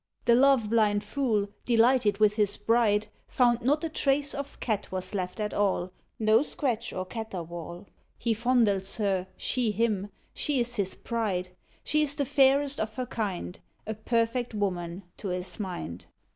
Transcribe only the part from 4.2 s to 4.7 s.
of